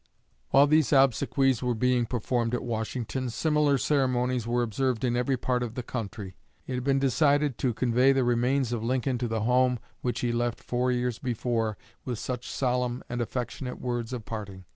[0.49, 5.61] While these obsequies were being performed at Washington, similar ceremonies were observed in every part
[5.61, 6.35] of the country.
[6.65, 10.31] It had been decided to convey the remains of Lincoln to the home which he
[10.31, 14.65] left four years before with such solemn and affectionate words of parting.